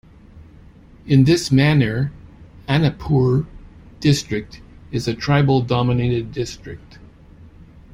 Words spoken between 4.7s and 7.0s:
is a tribal dominated district.